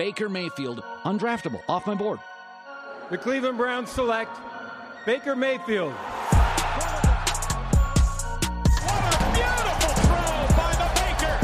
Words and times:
Baker 0.00 0.30
Mayfield, 0.30 0.82
undraftable, 1.04 1.60
off 1.68 1.86
my 1.86 1.94
board. 1.94 2.20
The 3.10 3.18
Cleveland 3.18 3.58
Browns 3.58 3.90
select 3.90 4.34
Baker 5.04 5.36
Mayfield. 5.36 5.92
What 5.92 6.14
a 9.12 9.18
beautiful 9.34 9.92
throw 10.00 10.46
by 10.56 10.72
the 10.80 10.88
Baker. 10.96 11.36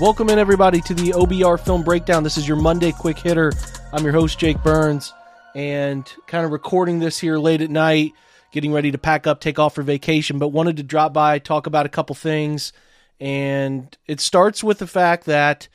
Welcome 0.00 0.30
in, 0.30 0.38
everybody, 0.38 0.80
to 0.80 0.94
the 0.94 1.10
OBR 1.10 1.60
Film 1.60 1.82
Breakdown. 1.82 2.22
This 2.22 2.38
is 2.38 2.48
your 2.48 2.56
Monday 2.56 2.92
quick 2.92 3.18
hitter. 3.18 3.52
I'm 3.92 4.04
your 4.04 4.14
host, 4.14 4.38
Jake 4.38 4.62
Burns, 4.62 5.12
and 5.54 6.10
kind 6.26 6.44
of 6.44 6.52
recording 6.52 6.98
this 6.98 7.18
here 7.18 7.38
late 7.38 7.60
at 7.60 7.70
night, 7.70 8.12
getting 8.52 8.72
ready 8.72 8.90
to 8.90 8.98
pack 8.98 9.26
up, 9.26 9.40
take 9.40 9.58
off 9.58 9.74
for 9.74 9.82
vacation, 9.82 10.38
but 10.38 10.48
wanted 10.48 10.76
to 10.76 10.82
drop 10.82 11.12
by, 11.12 11.38
talk 11.38 11.66
about 11.66 11.86
a 11.86 11.90
couple 11.90 12.14
things. 12.14 12.72
And 13.18 13.96
it 14.06 14.20
starts 14.20 14.64
with 14.64 14.78
the 14.78 14.86
fact 14.86 15.26
that 15.26 15.68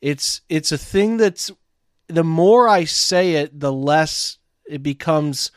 it's 0.00 0.40
it's 0.48 0.72
a 0.72 0.78
thing 0.78 1.16
that's 1.16 1.50
the 2.08 2.24
more 2.24 2.68
I 2.68 2.84
say 2.84 3.34
it, 3.34 3.58
the 3.58 3.72
less 3.72 4.38
it 4.68 4.82
becomes 4.82 5.50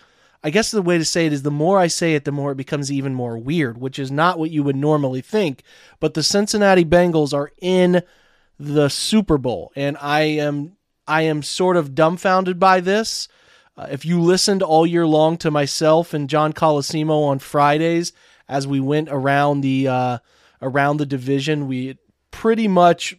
I 0.44 0.50
guess 0.50 0.72
the 0.72 0.82
way 0.82 0.98
to 0.98 1.06
say 1.06 1.26
it 1.26 1.34
is 1.34 1.44
the 1.44 1.52
more 1.52 1.80
I 1.80 1.88
say 1.88 2.16
it, 2.16 2.26
the 2.26 2.32
more 2.32 2.52
it 2.52 2.58
becomes 2.58 2.92
even 2.92 3.14
more 3.14 3.38
weird, 3.38 3.78
which 3.78 3.98
is 3.98 4.12
not 4.12 4.38
what 4.38 4.52
you 4.52 4.62
would 4.64 4.76
normally 4.76 5.22
think. 5.22 5.64
But 6.02 6.16
the 6.16 6.24
Cincinnati 6.24 6.84
Bengals 6.84 7.34
are 7.34 7.52
in 7.62 8.04
the 8.60 8.90
Super 8.90 9.38
Bowl, 9.38 9.72
and 9.76 9.98
I 10.02 10.22
am 10.22 10.76
I 11.08 11.24
am 11.24 11.44
sort 11.44 11.78
of 11.78 11.96
dumbfounded 11.96 12.60
by 12.60 12.82
this. 12.82 13.30
Uh, 13.76 13.88
if 13.90 14.06
you 14.06 14.22
listened 14.22 14.62
all 14.62 14.86
year 14.86 15.08
long 15.08 15.38
to 15.38 15.50
myself 15.50 16.14
and 16.14 16.30
John 16.30 16.54
Colosimo 16.54 17.24
on 17.24 17.40
Fridays 17.40 18.14
as 18.48 18.68
we 18.68 18.80
went 18.80 19.10
around 19.10 19.62
the 19.62 19.88
uh, 19.88 20.18
around 20.62 20.98
the 20.98 21.06
division, 21.06 21.68
we 21.68 21.98
pretty 22.32 22.68
much 22.68 23.16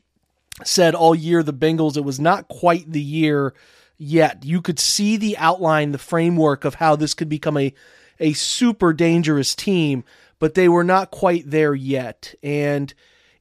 said 0.63 0.95
all 0.95 1.15
year 1.15 1.43
the 1.43 1.53
Bengals 1.53 1.97
it 1.97 2.05
was 2.05 2.21
not 2.21 2.47
quite 2.49 2.91
the 2.91 3.01
year 3.01 3.55
yet. 3.99 4.45
You 4.45 4.63
could 4.63 4.79
see 4.79 5.17
the 5.17 5.37
outline, 5.39 5.93
the 5.93 5.99
framework 5.99 6.65
of 6.65 6.77
how 6.77 6.95
this 6.95 7.15
could 7.15 7.29
become 7.29 7.57
a 7.57 7.75
a 8.21 8.33
super 8.33 8.93
dangerous 8.93 9.57
team, 9.57 10.05
but 10.39 10.55
they 10.55 10.69
were 10.69 10.85
not 10.85 11.11
quite 11.11 11.51
there 11.51 11.75
yet. 11.75 12.33
And 12.45 12.95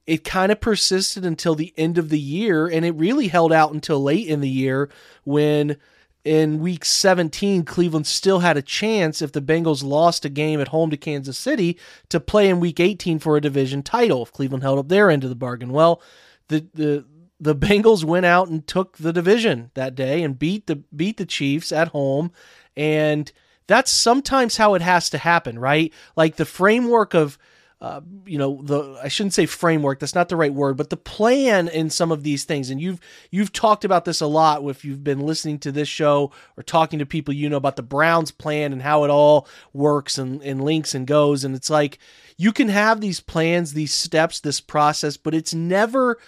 it 0.04 0.24
kind 0.24 0.50
of 0.50 0.60
persisted 0.60 1.24
until 1.24 1.54
the 1.54 1.72
end 1.76 1.96
of 1.96 2.08
the 2.08 2.18
year, 2.18 2.66
and 2.66 2.84
it 2.84 2.92
really 2.96 3.28
held 3.28 3.52
out 3.52 3.72
until 3.72 4.02
late 4.02 4.26
in 4.26 4.40
the 4.40 4.48
year 4.48 4.90
when 5.22 5.76
in 6.24 6.58
week 6.60 6.84
17 6.84 7.64
Cleveland 7.64 8.06
still 8.06 8.40
had 8.40 8.56
a 8.56 8.62
chance 8.62 9.20
if 9.20 9.32
the 9.32 9.42
Bengals 9.42 9.84
lost 9.84 10.24
a 10.24 10.30
game 10.30 10.60
at 10.60 10.68
home 10.68 10.90
to 10.90 10.96
Kansas 10.96 11.38
City 11.38 11.78
to 12.08 12.18
play 12.18 12.48
in 12.48 12.60
week 12.60 12.80
18 12.80 13.18
for 13.18 13.36
a 13.36 13.40
division 13.40 13.82
title 13.82 14.22
if 14.22 14.32
Cleveland 14.32 14.62
held 14.62 14.78
up 14.78 14.88
their 14.88 15.10
end 15.10 15.24
of 15.24 15.30
the 15.30 15.36
bargain. 15.36 15.70
Well, 15.70 16.00
the 16.48 16.66
the 16.74 17.04
the 17.40 17.54
Bengals 17.54 18.04
went 18.04 18.26
out 18.26 18.48
and 18.48 18.66
took 18.66 18.96
the 18.96 19.12
division 19.12 19.70
that 19.74 19.94
day 19.94 20.22
and 20.22 20.38
beat 20.38 20.66
the 20.66 20.76
beat 20.76 21.18
the 21.18 21.26
Chiefs 21.26 21.72
at 21.72 21.88
home 21.88 22.32
and 22.76 23.30
that's 23.66 23.90
sometimes 23.90 24.56
how 24.56 24.74
it 24.74 24.82
has 24.82 25.08
to 25.10 25.18
happen, 25.18 25.58
right? 25.58 25.92
Like 26.16 26.36
the 26.36 26.44
framework 26.44 27.14
of 27.14 27.38
uh, 27.84 28.00
you 28.24 28.38
know 28.38 28.62
the 28.62 28.98
I 29.02 29.08
shouldn't 29.08 29.34
say 29.34 29.44
framework 29.44 29.98
that's 29.98 30.14
not 30.14 30.30
the 30.30 30.36
right 30.36 30.54
word 30.54 30.78
but 30.78 30.88
the 30.88 30.96
plan 30.96 31.68
in 31.68 31.90
some 31.90 32.10
of 32.10 32.22
these 32.22 32.44
things. 32.44 32.70
And 32.70 32.80
you've 32.80 32.98
you've 33.30 33.52
talked 33.52 33.84
about 33.84 34.06
this 34.06 34.22
a 34.22 34.26
lot 34.26 34.64
if 34.64 34.86
you've 34.86 35.04
been 35.04 35.20
listening 35.20 35.58
to 35.58 35.70
this 35.70 35.86
show 35.86 36.32
or 36.56 36.62
talking 36.62 36.98
to 37.00 37.04
people 37.04 37.34
you 37.34 37.50
know 37.50 37.58
about 37.58 37.76
the 37.76 37.82
Browns 37.82 38.30
plan 38.30 38.72
and 38.72 38.80
how 38.80 39.04
it 39.04 39.10
all 39.10 39.46
works 39.74 40.16
and, 40.16 40.42
and 40.42 40.64
links 40.64 40.94
and 40.94 41.06
goes. 41.06 41.44
And 41.44 41.54
it's 41.54 41.68
like 41.68 41.98
you 42.38 42.52
can 42.52 42.70
have 42.70 43.02
these 43.02 43.20
plans 43.20 43.74
these 43.74 43.92
steps 43.92 44.40
this 44.40 44.62
process 44.62 45.18
but 45.18 45.34
it's 45.34 45.52
never 45.52 46.18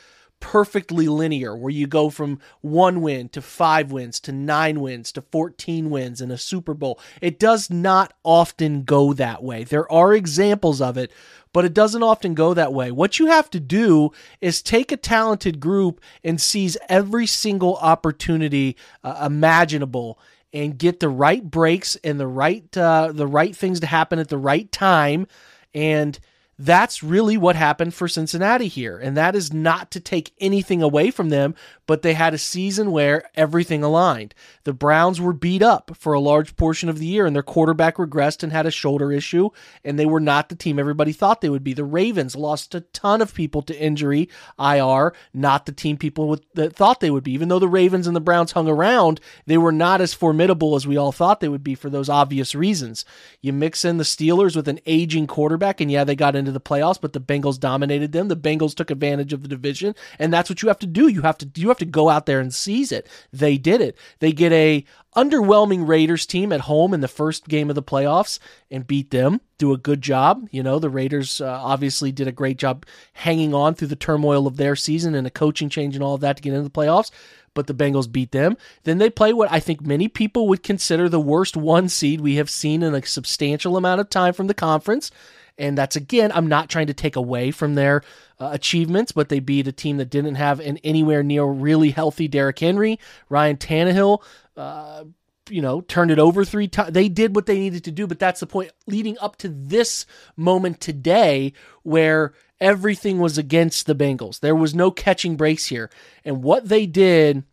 perfectly 0.41 1.08
linear 1.08 1.56
where 1.56 1.72
you 1.72 1.86
go 1.86 2.10
from 2.10 2.38
one 2.60 3.00
win 3.00 3.28
to 3.30 3.42
five 3.42 3.91
wins 3.91 4.20
to 4.20 4.32
nine 4.32 4.80
wins 4.80 5.12
to 5.12 5.22
14 5.22 5.91
wins 5.91 6.20
in 6.20 6.30
a 6.30 6.38
Super 6.38 6.74
Bowl. 6.74 7.00
It 7.20 7.38
does 7.38 7.70
not 7.70 8.12
often 8.22 8.84
go 8.84 9.12
that 9.12 9.42
way. 9.42 9.64
There 9.64 9.91
are 9.91 10.14
examples 10.14 10.80
of 10.80 10.97
it, 10.97 11.10
but 11.52 11.64
it 11.64 11.74
doesn't 11.74 12.02
often 12.02 12.34
go 12.34 12.54
that 12.54 12.72
way. 12.72 12.91
What 12.91 13.19
you 13.19 13.26
have 13.26 13.50
to 13.50 13.60
do 13.60 14.10
is 14.41 14.62
take 14.62 14.92
a 14.92 14.97
talented 14.97 15.58
group 15.58 16.00
and 16.22 16.41
seize 16.41 16.76
every 16.88 17.26
single 17.26 17.76
opportunity 17.76 18.76
uh, 19.03 19.22
imaginable 19.26 20.18
and 20.53 20.78
get 20.78 21.00
the 21.00 21.08
right 21.08 21.42
breaks 21.42 21.97
and 22.04 22.20
the 22.20 22.26
right 22.26 22.76
uh, 22.76 23.10
the 23.12 23.26
right 23.26 23.54
things 23.54 23.80
to 23.80 23.86
happen 23.86 24.18
at 24.18 24.28
the 24.28 24.38
right 24.38 24.70
time 24.70 25.26
and 25.74 26.18
that's 26.58 27.02
really 27.02 27.36
what 27.36 27.54
happened 27.54 27.92
for 27.92 28.08
Cincinnati 28.08 28.68
here. 28.68 28.98
And 28.98 29.16
that 29.16 29.34
is 29.34 29.52
not 29.52 29.90
to 29.90 30.00
take 30.00 30.32
anything 30.40 30.82
away 30.82 31.10
from 31.10 31.28
them, 31.28 31.54
but 31.86 32.02
they 32.02 32.14
had 32.14 32.32
a 32.32 32.38
season 32.38 32.90
where 32.90 33.28
everything 33.34 33.82
aligned. 33.82 34.34
The 34.64 34.72
Browns 34.72 35.20
were 35.20 35.34
beat 35.34 35.62
up 35.62 35.92
for 35.96 36.14
a 36.14 36.20
large 36.20 36.56
portion 36.56 36.88
of 36.88 36.98
the 36.98 37.06
year, 37.06 37.26
and 37.26 37.36
their 37.36 37.42
quarterback 37.42 37.96
regressed 37.96 38.42
and 38.42 38.52
had 38.52 38.66
a 38.66 38.70
shoulder 38.70 39.12
issue, 39.12 39.50
and 39.84 39.98
they 39.98 40.06
were 40.06 40.20
not 40.20 40.48
the 40.48 40.56
team 40.56 40.78
everybody 40.78 41.12
thought 41.12 41.42
they 41.42 41.50
would 41.50 41.62
be. 41.62 41.74
The 41.74 41.84
Ravens 41.84 42.34
lost 42.34 42.74
a 42.74 42.80
ton 42.80 43.20
of 43.20 43.34
people 43.34 43.62
to 43.62 43.78
injury, 43.78 44.28
IR, 44.58 45.12
not 45.34 45.66
the 45.66 45.72
team 45.72 45.96
people 45.98 46.38
that 46.54 46.74
thought 46.74 47.00
they 47.00 47.10
would 47.10 47.24
be. 47.24 47.32
Even 47.32 47.48
though 47.48 47.58
the 47.58 47.68
Ravens 47.68 48.06
and 48.06 48.16
the 48.16 48.20
Browns 48.20 48.52
hung 48.52 48.68
around, 48.68 49.20
they 49.46 49.58
were 49.58 49.72
not 49.72 50.00
as 50.00 50.14
formidable 50.14 50.74
as 50.74 50.86
we 50.86 50.96
all 50.96 51.12
thought 51.12 51.40
they 51.40 51.48
would 51.48 51.64
be 51.64 51.74
for 51.74 51.90
those 51.90 52.08
obvious 52.08 52.54
reasons. 52.54 53.04
You 53.42 53.52
mix 53.52 53.84
in 53.84 53.98
the 53.98 54.04
Steelers 54.04 54.56
with 54.56 54.68
an 54.68 54.80
aging 54.86 55.26
quarterback, 55.26 55.80
and 55.80 55.90
yeah, 55.90 56.04
they 56.04 56.16
got 56.16 56.34
in 56.34 56.45
into 56.46 56.52
the 56.52 56.60
playoffs, 56.60 57.00
but 57.00 57.12
the 57.12 57.20
Bengals 57.20 57.58
dominated 57.58 58.12
them. 58.12 58.28
The 58.28 58.36
Bengals 58.36 58.74
took 58.74 58.90
advantage 58.90 59.32
of 59.32 59.42
the 59.42 59.48
division, 59.48 59.94
and 60.18 60.32
that's 60.32 60.48
what 60.48 60.62
you 60.62 60.68
have 60.68 60.78
to 60.80 60.86
do. 60.86 61.08
You 61.08 61.22
have 61.22 61.38
to 61.38 61.50
you 61.56 61.68
have 61.68 61.78
to 61.78 61.84
go 61.84 62.08
out 62.08 62.26
there 62.26 62.40
and 62.40 62.54
seize 62.54 62.92
it. 62.92 63.08
They 63.32 63.58
did 63.58 63.80
it. 63.80 63.98
They 64.20 64.32
get 64.32 64.52
a 64.52 64.84
underwhelming 65.16 65.88
Raiders 65.88 66.26
team 66.26 66.52
at 66.52 66.60
home 66.60 66.92
in 66.92 67.00
the 67.00 67.08
first 67.08 67.48
game 67.48 67.70
of 67.70 67.74
the 67.74 67.82
playoffs 67.82 68.38
and 68.70 68.86
beat 68.86 69.10
them. 69.10 69.40
Do 69.58 69.72
a 69.72 69.78
good 69.78 70.02
job. 70.02 70.46
You 70.50 70.62
know, 70.62 70.78
the 70.78 70.90
Raiders 70.90 71.40
uh, 71.40 71.46
obviously 71.46 72.12
did 72.12 72.28
a 72.28 72.32
great 72.32 72.58
job 72.58 72.84
hanging 73.14 73.54
on 73.54 73.74
through 73.74 73.88
the 73.88 73.96
turmoil 73.96 74.46
of 74.46 74.58
their 74.58 74.76
season 74.76 75.14
and 75.14 75.26
a 75.26 75.30
coaching 75.30 75.70
change 75.70 75.94
and 75.94 76.04
all 76.04 76.14
of 76.14 76.20
that 76.20 76.36
to 76.36 76.42
get 76.42 76.52
into 76.52 76.64
the 76.64 76.70
playoffs 76.70 77.10
but 77.56 77.66
the 77.66 77.74
Bengals 77.74 78.12
beat 78.12 78.30
them. 78.30 78.56
Then 78.84 78.98
they 78.98 79.10
play 79.10 79.32
what 79.32 79.50
I 79.50 79.58
think 79.58 79.80
many 79.80 80.06
people 80.06 80.46
would 80.46 80.62
consider 80.62 81.08
the 81.08 81.18
worst 81.18 81.56
one 81.56 81.88
seed 81.88 82.20
we 82.20 82.36
have 82.36 82.50
seen 82.50 82.84
in 82.84 82.94
a 82.94 83.04
substantial 83.04 83.76
amount 83.76 84.00
of 84.00 84.10
time 84.10 84.34
from 84.34 84.46
the 84.46 84.54
conference. 84.54 85.10
And 85.58 85.76
that's 85.76 85.96
again, 85.96 86.32
I'm 86.34 86.48
not 86.48 86.68
trying 86.68 86.88
to 86.88 86.94
take 86.94 87.16
away 87.16 87.50
from 87.50 87.74
their 87.74 88.02
uh, 88.38 88.50
achievements, 88.52 89.12
but 89.12 89.28
they 89.28 89.40
beat 89.40 89.68
a 89.68 89.72
team 89.72 89.96
that 89.96 90.10
didn't 90.10 90.34
have 90.34 90.60
an 90.60 90.78
anywhere 90.78 91.22
near 91.22 91.44
really 91.44 91.90
healthy 91.90 92.28
Derrick 92.28 92.58
Henry, 92.58 92.98
Ryan 93.28 93.56
Tannehill. 93.56 94.22
Uh, 94.56 95.04
you 95.48 95.62
know, 95.62 95.80
turned 95.80 96.10
it 96.10 96.18
over 96.18 96.44
three 96.44 96.68
times. 96.68 96.92
They 96.92 97.08
did 97.08 97.36
what 97.36 97.46
they 97.46 97.58
needed 97.58 97.84
to 97.84 97.92
do, 97.92 98.06
but 98.06 98.18
that's 98.18 98.40
the 98.40 98.46
point. 98.46 98.72
Leading 98.86 99.16
up 99.20 99.36
to 99.36 99.48
this 99.48 100.04
moment 100.36 100.80
today, 100.80 101.52
where 101.84 102.32
everything 102.60 103.18
was 103.20 103.38
against 103.38 103.86
the 103.86 103.94
Bengals, 103.94 104.40
there 104.40 104.56
was 104.56 104.74
no 104.74 104.90
catching 104.90 105.36
breaks 105.36 105.66
here, 105.66 105.90
and 106.24 106.42
what 106.42 106.68
they 106.68 106.86
did. 106.86 107.44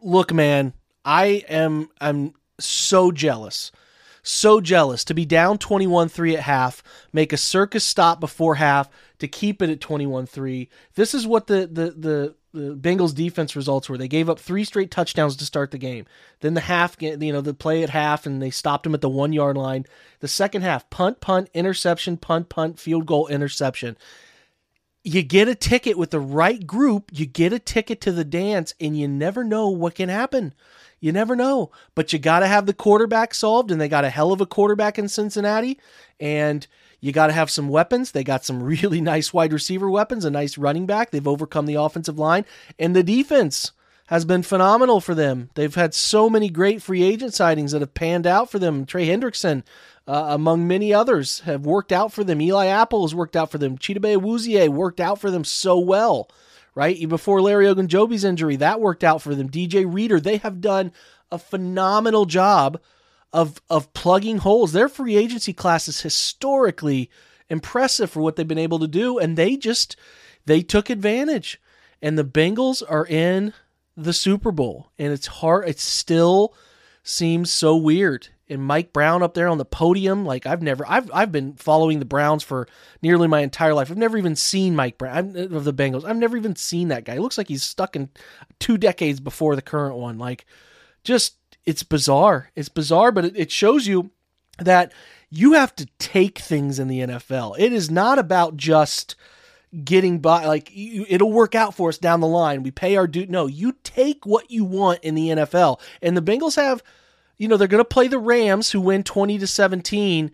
Look, 0.00 0.32
man, 0.32 0.74
I 1.04 1.44
am 1.48 1.88
I'm 2.00 2.34
so 2.60 3.10
jealous 3.10 3.72
so 4.28 4.60
jealous 4.60 5.04
to 5.04 5.14
be 5.14 5.24
down 5.24 5.58
21 5.58 6.08
3 6.08 6.36
at 6.36 6.42
half, 6.42 6.82
make 7.12 7.32
a 7.32 7.36
circus 7.36 7.84
stop 7.84 8.20
before 8.20 8.56
half 8.56 8.88
to 9.18 9.28
keep 9.28 9.62
it 9.62 9.70
at 9.70 9.80
21 9.80 10.26
3. 10.26 10.68
This 10.94 11.14
is 11.14 11.26
what 11.26 11.46
the, 11.46 11.66
the, 11.66 11.90
the, 11.90 12.34
the 12.52 12.76
Bengals 12.76 13.14
defense 13.14 13.56
results 13.56 13.88
were. 13.88 13.98
They 13.98 14.08
gave 14.08 14.28
up 14.28 14.38
three 14.38 14.64
straight 14.64 14.90
touchdowns 14.90 15.36
to 15.36 15.44
start 15.44 15.70
the 15.70 15.78
game. 15.78 16.06
Then 16.40 16.54
the 16.54 16.60
half, 16.60 16.96
you 17.00 17.32
know, 17.32 17.40
the 17.40 17.54
play 17.54 17.82
at 17.82 17.90
half, 17.90 18.26
and 18.26 18.40
they 18.40 18.50
stopped 18.50 18.84
them 18.84 18.94
at 18.94 19.00
the 19.00 19.08
one 19.08 19.32
yard 19.32 19.56
line. 19.56 19.86
The 20.20 20.28
second 20.28 20.62
half, 20.62 20.88
punt, 20.90 21.20
punt, 21.20 21.50
interception, 21.54 22.16
punt, 22.16 22.48
punt, 22.48 22.78
field 22.78 23.06
goal, 23.06 23.28
interception. 23.28 23.96
You 25.04 25.22
get 25.22 25.48
a 25.48 25.54
ticket 25.54 25.96
with 25.96 26.10
the 26.10 26.20
right 26.20 26.66
group, 26.66 27.10
you 27.12 27.24
get 27.24 27.52
a 27.52 27.58
ticket 27.58 28.00
to 28.02 28.12
the 28.12 28.24
dance, 28.24 28.74
and 28.80 28.98
you 28.98 29.08
never 29.08 29.42
know 29.42 29.68
what 29.68 29.94
can 29.94 30.08
happen. 30.08 30.52
You 31.00 31.12
never 31.12 31.36
know. 31.36 31.70
But 31.94 32.12
you 32.12 32.18
got 32.18 32.40
to 32.40 32.46
have 32.46 32.66
the 32.66 32.74
quarterback 32.74 33.34
solved, 33.34 33.70
and 33.70 33.80
they 33.80 33.88
got 33.88 34.04
a 34.04 34.10
hell 34.10 34.32
of 34.32 34.40
a 34.40 34.46
quarterback 34.46 34.98
in 34.98 35.08
Cincinnati. 35.08 35.78
And 36.20 36.66
you 37.00 37.12
got 37.12 37.28
to 37.28 37.32
have 37.32 37.50
some 37.50 37.68
weapons. 37.68 38.12
They 38.12 38.24
got 38.24 38.44
some 38.44 38.62
really 38.64 39.00
nice 39.00 39.32
wide 39.32 39.52
receiver 39.52 39.90
weapons, 39.90 40.24
a 40.24 40.30
nice 40.30 40.58
running 40.58 40.86
back. 40.86 41.10
They've 41.10 41.26
overcome 41.28 41.66
the 41.66 41.74
offensive 41.74 42.18
line. 42.18 42.44
And 42.78 42.94
the 42.94 43.02
defense 43.02 43.72
has 44.06 44.24
been 44.24 44.42
phenomenal 44.42 45.00
for 45.00 45.14
them. 45.14 45.50
They've 45.54 45.74
had 45.74 45.94
so 45.94 46.30
many 46.30 46.48
great 46.48 46.80
free 46.80 47.02
agent 47.02 47.32
signings 47.32 47.72
that 47.72 47.82
have 47.82 47.94
panned 47.94 48.26
out 48.26 48.50
for 48.50 48.58
them. 48.58 48.86
Trey 48.86 49.06
Hendrickson, 49.06 49.64
uh, 50.06 50.28
among 50.30 50.66
many 50.66 50.94
others, 50.94 51.40
have 51.40 51.66
worked 51.66 51.92
out 51.92 52.10
for 52.10 52.24
them. 52.24 52.40
Eli 52.40 52.66
Apple 52.66 53.02
has 53.02 53.14
worked 53.14 53.36
out 53.36 53.50
for 53.50 53.58
them. 53.58 53.76
Chidobe 53.76 54.16
Awuzie 54.16 54.68
worked 54.70 54.98
out 54.98 55.20
for 55.20 55.30
them 55.30 55.44
so 55.44 55.78
well 55.78 56.30
right? 56.78 57.08
Before 57.08 57.42
Larry 57.42 57.66
Ogunjobi's 57.66 58.22
injury, 58.22 58.54
that 58.54 58.80
worked 58.80 59.02
out 59.02 59.20
for 59.20 59.34
them. 59.34 59.50
DJ 59.50 59.84
Reader, 59.92 60.20
they 60.20 60.36
have 60.36 60.60
done 60.60 60.92
a 61.28 61.36
phenomenal 61.36 62.24
job 62.24 62.80
of 63.32 63.60
of 63.68 63.92
plugging 63.94 64.38
holes. 64.38 64.70
Their 64.70 64.88
free 64.88 65.16
agency 65.16 65.52
class 65.52 65.88
is 65.88 66.02
historically 66.02 67.10
impressive 67.48 68.12
for 68.12 68.20
what 68.20 68.36
they've 68.36 68.46
been 68.46 68.58
able 68.58 68.78
to 68.78 68.86
do, 68.86 69.18
and 69.18 69.36
they 69.36 69.56
just 69.56 69.96
they 70.46 70.62
took 70.62 70.88
advantage. 70.88 71.60
And 72.00 72.16
the 72.16 72.22
Bengals 72.22 72.84
are 72.88 73.06
in 73.06 73.54
the 73.96 74.12
Super 74.12 74.52
Bowl, 74.52 74.92
and 75.00 75.12
it's 75.12 75.26
hard. 75.26 75.68
It 75.68 75.80
still 75.80 76.54
seems 77.02 77.52
so 77.52 77.74
weird. 77.74 78.28
And 78.50 78.62
Mike 78.62 78.92
Brown 78.92 79.22
up 79.22 79.34
there 79.34 79.48
on 79.48 79.58
the 79.58 79.64
podium, 79.64 80.24
like 80.24 80.46
I've 80.46 80.62
never, 80.62 80.84
I've 80.88 81.10
I've 81.12 81.32
been 81.32 81.54
following 81.54 81.98
the 81.98 82.04
Browns 82.04 82.42
for 82.42 82.66
nearly 83.02 83.28
my 83.28 83.40
entire 83.40 83.74
life. 83.74 83.90
I've 83.90 83.96
never 83.98 84.18
even 84.18 84.36
seen 84.36 84.76
Mike 84.76 84.98
Brown 84.98 85.36
uh, 85.36 85.54
of 85.54 85.64
the 85.64 85.74
Bengals. 85.74 86.04
I've 86.04 86.16
never 86.16 86.36
even 86.36 86.56
seen 86.56 86.88
that 86.88 87.04
guy. 87.04 87.14
It 87.14 87.20
looks 87.20 87.38
like 87.38 87.48
he's 87.48 87.62
stuck 87.62 87.96
in 87.96 88.08
two 88.58 88.78
decades 88.78 89.20
before 89.20 89.56
the 89.56 89.62
current 89.62 89.96
one. 89.96 90.18
Like, 90.18 90.46
just 91.04 91.36
it's 91.64 91.82
bizarre. 91.82 92.50
It's 92.56 92.68
bizarre, 92.68 93.12
but 93.12 93.26
it, 93.26 93.36
it 93.36 93.50
shows 93.50 93.86
you 93.86 94.10
that 94.58 94.92
you 95.30 95.52
have 95.52 95.74
to 95.76 95.86
take 95.98 96.38
things 96.38 96.78
in 96.78 96.88
the 96.88 97.00
NFL. 97.00 97.58
It 97.58 97.72
is 97.72 97.90
not 97.90 98.18
about 98.18 98.56
just 98.56 99.14
getting 99.84 100.18
by 100.18 100.46
like 100.46 100.70
you, 100.72 101.04
it'll 101.08 101.32
work 101.32 101.54
out 101.54 101.74
for 101.74 101.90
us 101.90 101.98
down 101.98 102.20
the 102.20 102.26
line. 102.26 102.62
We 102.62 102.70
pay 102.70 102.96
our 102.96 103.06
due. 103.06 103.26
No, 103.26 103.46
you 103.46 103.74
take 103.84 104.24
what 104.24 104.50
you 104.50 104.64
want 104.64 105.00
in 105.02 105.14
the 105.14 105.28
NFL. 105.28 105.80
And 106.00 106.16
the 106.16 106.22
Bengals 106.22 106.56
have, 106.56 106.82
you 107.38 107.48
know, 107.48 107.56
they're 107.56 107.68
going 107.68 107.80
to 107.80 107.84
play 107.84 108.08
the 108.08 108.18
Rams 108.18 108.70
who 108.70 108.80
win 108.80 109.02
20 109.02 109.38
to 109.38 109.46
17 109.46 110.30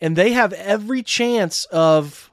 and 0.00 0.16
they 0.16 0.32
have 0.32 0.52
every 0.52 1.02
chance 1.02 1.64
of 1.66 2.30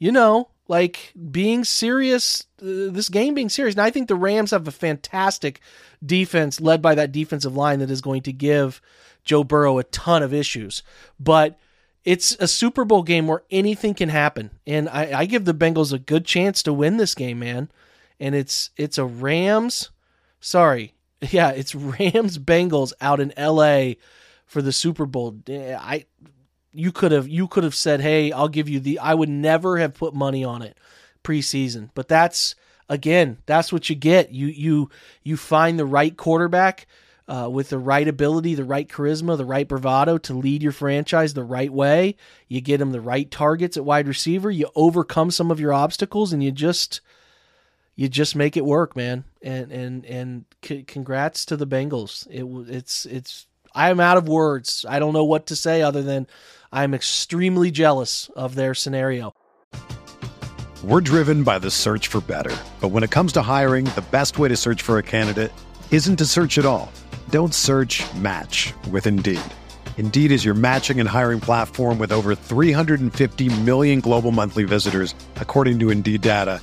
you 0.00 0.10
know, 0.10 0.48
like 0.66 1.12
being 1.30 1.62
serious 1.62 2.46
uh, 2.60 2.90
this 2.90 3.08
game 3.08 3.34
being 3.34 3.48
serious. 3.48 3.74
And 3.74 3.82
I 3.82 3.90
think 3.90 4.08
the 4.08 4.16
Rams 4.16 4.50
have 4.50 4.66
a 4.66 4.72
fantastic 4.72 5.60
defense 6.04 6.60
led 6.60 6.82
by 6.82 6.94
that 6.96 7.12
defensive 7.12 7.56
line 7.56 7.78
that 7.78 7.90
is 7.90 8.00
going 8.00 8.22
to 8.22 8.32
give 8.32 8.80
Joe 9.24 9.44
Burrow 9.44 9.78
a 9.78 9.84
ton 9.84 10.22
of 10.22 10.34
issues. 10.34 10.82
But 11.20 11.58
it's 12.04 12.32
a 12.40 12.48
Super 12.48 12.84
Bowl 12.84 13.02
game 13.02 13.26
where 13.26 13.42
anything 13.50 13.94
can 13.94 14.08
happen, 14.08 14.50
and 14.66 14.88
I, 14.88 15.20
I 15.20 15.24
give 15.26 15.44
the 15.44 15.52
Bengals 15.52 15.92
a 15.92 15.98
good 15.98 16.24
chance 16.24 16.62
to 16.62 16.72
win 16.72 16.96
this 16.96 17.14
game, 17.14 17.38
man. 17.38 17.70
And 18.18 18.34
it's 18.34 18.70
it's 18.78 18.96
a 18.96 19.04
Rams, 19.04 19.90
sorry, 20.40 20.94
yeah, 21.30 21.50
it's 21.50 21.74
Rams 21.74 22.38
Bengals 22.38 22.92
out 23.00 23.20
in 23.20 23.32
L.A. 23.36 23.98
for 24.46 24.62
the 24.62 24.72
Super 24.72 25.06
Bowl. 25.06 25.36
I 25.48 26.06
you 26.72 26.92
could 26.92 27.12
have 27.12 27.28
you 27.28 27.48
could 27.48 27.64
have 27.64 27.74
said, 27.74 28.00
hey, 28.00 28.32
I'll 28.32 28.48
give 28.48 28.68
you 28.68 28.80
the. 28.80 28.98
I 28.98 29.14
would 29.14 29.28
never 29.28 29.78
have 29.78 29.94
put 29.94 30.14
money 30.14 30.44
on 30.44 30.62
it 30.62 30.78
preseason, 31.22 31.90
but 31.94 32.08
that's 32.08 32.54
again, 32.88 33.38
that's 33.46 33.72
what 33.72 33.90
you 33.90 33.96
get. 33.96 34.32
You 34.32 34.46
you 34.46 34.90
you 35.22 35.36
find 35.36 35.78
the 35.78 35.86
right 35.86 36.16
quarterback 36.16 36.86
uh, 37.28 37.48
with 37.50 37.70
the 37.70 37.78
right 37.78 38.08
ability, 38.08 38.54
the 38.54 38.64
right 38.64 38.88
charisma, 38.88 39.36
the 39.36 39.44
right 39.44 39.68
bravado 39.68 40.18
to 40.18 40.34
lead 40.34 40.62
your 40.62 40.72
franchise 40.72 41.34
the 41.34 41.44
right 41.44 41.72
way. 41.72 42.16
You 42.48 42.60
get 42.60 42.78
them 42.78 42.92
the 42.92 43.00
right 43.00 43.30
targets 43.30 43.76
at 43.76 43.84
wide 43.84 44.08
receiver. 44.08 44.50
You 44.50 44.68
overcome 44.74 45.30
some 45.30 45.50
of 45.50 45.60
your 45.60 45.72
obstacles, 45.72 46.32
and 46.32 46.42
you 46.42 46.50
just 46.50 47.00
you 48.00 48.08
just 48.08 48.34
make 48.34 48.56
it 48.56 48.64
work, 48.64 48.96
man. 48.96 49.24
And 49.42 49.70
and 49.70 50.06
and 50.06 50.44
c- 50.64 50.84
congrats 50.84 51.44
to 51.44 51.56
the 51.58 51.66
Bengals. 51.66 52.26
It 52.30 52.44
it's 52.74 53.04
it's 53.04 53.46
I'm 53.74 54.00
out 54.00 54.16
of 54.16 54.26
words. 54.26 54.86
I 54.88 54.98
don't 54.98 55.12
know 55.12 55.26
what 55.26 55.48
to 55.48 55.56
say 55.56 55.82
other 55.82 56.00
than 56.02 56.26
I'm 56.72 56.94
extremely 56.94 57.70
jealous 57.70 58.30
of 58.34 58.54
their 58.54 58.72
scenario. 58.72 59.34
We're 60.82 61.02
driven 61.02 61.42
by 61.44 61.58
the 61.58 61.70
search 61.70 62.08
for 62.08 62.22
better, 62.22 62.56
but 62.80 62.88
when 62.88 63.02
it 63.02 63.10
comes 63.10 63.34
to 63.34 63.42
hiring, 63.42 63.84
the 63.84 64.04
best 64.10 64.38
way 64.38 64.48
to 64.48 64.56
search 64.56 64.80
for 64.80 64.96
a 64.96 65.02
candidate 65.02 65.52
isn't 65.90 66.16
to 66.16 66.24
search 66.24 66.56
at 66.56 66.64
all. 66.64 66.90
Don't 67.28 67.52
search 67.52 68.02
match 68.14 68.72
with 68.90 69.06
Indeed. 69.06 69.42
Indeed 69.98 70.32
is 70.32 70.42
your 70.42 70.54
matching 70.54 71.00
and 71.00 71.08
hiring 71.08 71.40
platform 71.40 71.98
with 71.98 72.12
over 72.12 72.34
350 72.34 73.60
million 73.60 74.00
global 74.00 74.32
monthly 74.32 74.64
visitors, 74.64 75.14
according 75.36 75.78
to 75.80 75.90
Indeed 75.90 76.22
data, 76.22 76.62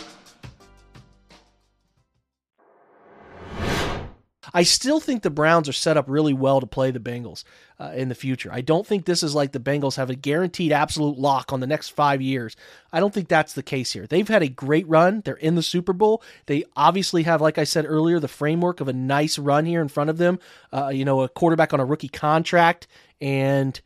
I 4.53 4.63
still 4.63 4.99
think 4.99 5.21
the 5.21 5.29
Browns 5.29 5.69
are 5.69 5.73
set 5.73 5.97
up 5.97 6.05
really 6.07 6.33
well 6.33 6.59
to 6.59 6.67
play 6.67 6.91
the 6.91 6.99
Bengals 6.99 7.43
uh, 7.79 7.91
in 7.95 8.09
the 8.09 8.15
future. 8.15 8.49
I 8.51 8.61
don't 8.61 8.85
think 8.85 9.05
this 9.05 9.23
is 9.23 9.33
like 9.33 9.51
the 9.51 9.59
Bengals 9.59 9.95
have 9.95 10.09
a 10.09 10.15
guaranteed 10.15 10.71
absolute 10.71 11.17
lock 11.17 11.53
on 11.53 11.59
the 11.59 11.67
next 11.67 11.89
five 11.89 12.21
years. 12.21 12.55
I 12.91 12.99
don't 12.99 13.13
think 13.13 13.27
that's 13.27 13.53
the 13.53 13.63
case 13.63 13.93
here. 13.93 14.07
They've 14.07 14.27
had 14.27 14.43
a 14.43 14.49
great 14.49 14.87
run. 14.87 15.21
They're 15.23 15.35
in 15.35 15.55
the 15.55 15.63
Super 15.63 15.93
Bowl. 15.93 16.21
They 16.45 16.63
obviously 16.75 17.23
have, 17.23 17.41
like 17.41 17.57
I 17.57 17.63
said 17.63 17.85
earlier, 17.85 18.19
the 18.19 18.27
framework 18.27 18.81
of 18.81 18.87
a 18.87 18.93
nice 18.93 19.39
run 19.39 19.65
here 19.65 19.81
in 19.81 19.87
front 19.87 20.09
of 20.09 20.17
them. 20.17 20.39
Uh, 20.71 20.89
you 20.89 21.05
know, 21.05 21.21
a 21.21 21.29
quarterback 21.29 21.73
on 21.73 21.79
a 21.79 21.85
rookie 21.85 22.09
contract 22.09 22.87
and 23.19 23.79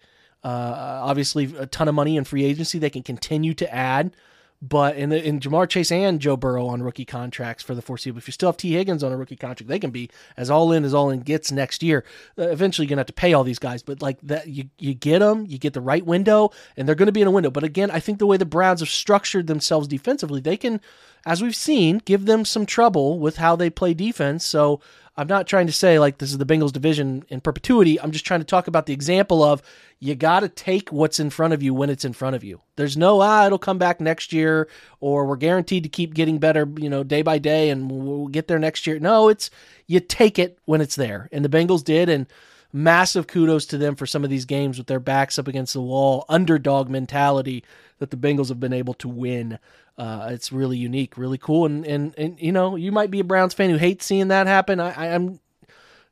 uh, 0.44 1.01
obviously 1.03 1.56
a 1.57 1.65
ton 1.65 1.88
of 1.88 1.95
money 1.95 2.17
in 2.17 2.23
free 2.23 2.45
agency 2.45 2.79
they 2.79 2.89
can 2.89 3.03
continue 3.03 3.53
to 3.53 3.73
add. 3.73 4.15
But 4.62 4.96
in 4.96 5.10
the 5.10 5.24
in 5.24 5.40
Ja'Marr 5.40 5.69
Chase 5.69 5.92
and 5.92 6.19
Joe 6.19 6.38
Burrow 6.38 6.68
on 6.68 6.81
rookie 6.81 7.06
contracts 7.06 7.62
for 7.62 7.75
the 7.75 7.82
foreseeable, 7.82 8.18
if 8.18 8.27
you 8.27 8.32
still 8.32 8.50
have 8.50 8.58
Tee 8.58 8.74
Higgins 8.74 9.03
on 9.03 9.12
a 9.12 9.18
rookie 9.18 9.36
contract, 9.36 9.68
they 9.68 9.79
can 9.79 9.91
be 9.91 10.10
as 10.38 10.50
all 10.50 10.72
in 10.72 10.84
as 10.84 10.94
all 10.94 11.10
in 11.10 11.20
gets 11.20 11.51
next 11.51 11.84
year. 11.84 12.03
Uh, 12.38 12.50
eventually, 12.50 12.86
you're 12.86 12.89
gonna 12.89 13.01
have 13.01 13.08
to 13.08 13.13
pay 13.13 13.34
all 13.34 13.44
these 13.44 13.60
guys, 13.60 13.84
but 13.84 14.01
like 14.01 14.20
that, 14.22 14.48
you 14.48 14.70
you 14.79 14.94
get 14.94 15.20
them, 15.20 15.46
you 15.48 15.58
get 15.58 15.74
the 15.74 15.82
right 15.82 16.06
window, 16.06 16.51
and 16.77 16.88
they're 16.88 16.96
to 16.96 17.12
be 17.12 17.22
in 17.22 17.27
a 17.27 17.32
window. 17.32 17.51
But 17.51 17.63
again, 17.63 17.91
I 17.91 18.00
think 18.00 18.18
the 18.18 18.25
way 18.25 18.38
the 18.38 18.46
Browns 18.46 18.79
have 18.79 18.89
structured 18.89 19.48
themselves 19.48 19.88
defensively, 19.88 20.39
they 20.39 20.58
can, 20.58 20.82
as 21.25 21.41
we've 21.41 21.56
seen, 21.56 22.01
give 22.06 22.25
them 22.25 22.46
some 22.46 22.65
trouble 22.65 23.20
with 23.20 23.38
how 23.38 23.56
they 23.56 23.70
play 23.70 23.94
defense. 23.94 24.46
So 24.46 24.79
I'm 25.17 25.27
not 25.27 25.48
trying 25.48 25.67
to 25.67 25.74
say 25.74 25.98
like 25.98 26.17
this 26.17 26.31
is 26.31 26.38
the 26.38 26.45
Bengals 26.45 26.74
division 26.74 27.24
in 27.29 27.39
perpetuity. 27.39 28.00
I'm 28.00 28.12
just 28.12 28.25
trying 28.25 28.41
to 28.41 28.45
talk 28.45 28.67
about 28.67 28.86
the 28.86 28.93
example 28.93 29.43
of 29.43 29.62
you 30.00 30.13
got 30.13 30.41
to 30.41 30.50
take 30.50 30.91
what's 30.91 31.19
in 31.19 31.29
front 31.29 31.53
of 31.53 31.63
you 31.63 31.74
when 31.74 31.89
it's 31.89 32.03
in 32.03 32.12
front 32.13 32.36
of 32.36 32.43
you. 32.43 32.62
There's 32.75 32.98
no 32.98 33.22
ah 33.22 33.45
it'll 33.45 33.57
come 33.57 33.77
back 33.77 34.01
next 34.01 34.34
year 34.34 34.67
or 35.00 35.25
we're 35.25 35.38
guaranteed 35.38 35.84
to 35.84 35.89
keep 35.89 36.13
getting 36.13 36.38
better, 36.38 36.67
you 36.77 36.89
know, 36.89 37.03
day 37.03 37.22
by 37.22 37.38
day 37.38 37.69
and 37.69 37.89
we'll 37.89 38.27
get 38.27 38.48
there 38.48 38.60
next 38.60 38.86
year. 38.86 39.00
No, 39.00 39.29
it's 39.29 39.50
you 39.88 40.00
take 40.01 40.38
it 40.38 40.60
when 40.65 40.81
it's 40.81 40.95
there. 40.95 41.29
And 41.31 41.45
the 41.45 41.50
Bengals 41.50 41.84
did 41.84 42.10
and 42.10 42.27
massive 42.75 43.25
kudos 43.25 43.65
to 43.65 43.77
them 43.77 43.96
for 43.96 44.05
some 44.05 44.25
of 44.25 44.29
these 44.29 44.44
games 44.44 44.77
with 44.77 44.88
their 44.88 45.00
backs 45.00 45.39
up 45.39 45.48
against 45.48 45.74
the 45.74 45.82
wall, 45.82 46.25
underdog 46.27 46.89
mentality 46.89 47.63
that 48.00 48.12
the 48.12 48.17
Bengals 48.17 48.50
have 48.50 48.60
been 48.60 48.74
able 48.74 48.94
to 48.96 49.08
win. 49.08 49.58
Uh, 49.98 50.27
it's 50.32 50.51
really 50.51 50.77
unique, 50.77 51.17
really 51.17 51.38
cool, 51.38 51.65
and, 51.65 51.86
and 51.86 52.13
and 52.17 52.38
you 52.38 52.51
know 52.51 52.75
you 52.75 52.91
might 52.91 53.10
be 53.10 53.22
a 53.22 53.24
Browns 53.24 53.53
fan 53.53 53.70
who 53.70 53.77
hates 53.77 54.05
seeing 54.05 54.27
that 54.27 54.46
happen. 54.46 54.82
I, 54.82 55.15
I'm 55.15 55.39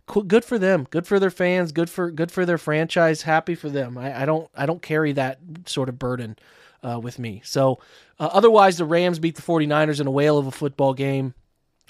good 0.08 0.46
for 0.46 0.58
them, 0.58 0.88
good 0.89 1.05
for 1.05 1.20
their 1.20 1.29
fans, 1.29 1.74
good 1.74 1.89
for 1.89 2.10
good 2.10 2.32
for 2.32 2.46
their 2.46 2.58
franchise. 2.58 3.24
Happy 3.24 3.55
for 3.55 3.67
them. 3.70 3.98
I, 3.98 4.22
I 4.22 4.25
don't 4.25 4.50
I 4.55 4.65
don't 4.65 4.82
carry 4.82 5.12
that 5.12 5.39
sort 5.65 5.89
of 5.89 6.00
burden 6.00 6.38
uh, 6.82 6.98
with 6.98 7.20
me. 7.20 7.41
So 7.43 7.79
uh, 8.20 8.29
otherwise, 8.32 8.77
the 8.77 8.86
Rams 8.86 9.20
beat 9.20 9.36
the 9.36 9.41
49ers 9.41 10.00
in 10.00 10.08
a 10.08 10.12
whale 10.12 10.38
of 10.38 10.48
a 10.48 10.51
football 10.51 10.93
game, 10.93 11.34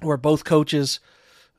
where 0.02 0.18
both 0.18 0.46
coaches 0.46 1.00